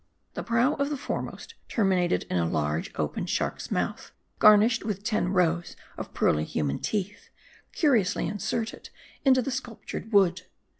The 0.33 0.41
prow 0.41 0.73
of 0.79 0.89
the 0.89 0.97
foremost 0.97 1.53
terminated 1.69 2.23
in 2.27 2.37
a 2.37 2.49
large, 2.49 2.91
open, 2.95 3.27
shark's 3.27 3.69
mouth, 3.69 4.11
garnished 4.39 4.83
with 4.83 5.03
ten 5.03 5.27
rows 5.29 5.75
of 5.95 6.11
pearly 6.11 6.43
human 6.43 6.79
teeth, 6.79 7.29
curiously 7.71 8.25
inserted 8.25 8.89
into 9.23 9.43
the 9.43 9.51
sculptured 9.51 10.11
wood. 10.11 10.41